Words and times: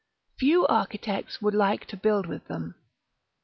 Few 0.39 0.65
architects 0.65 1.43
would 1.43 1.53
like 1.53 1.85
to 1.89 1.95
build 1.95 2.25
with 2.25 2.47
them. 2.47 2.73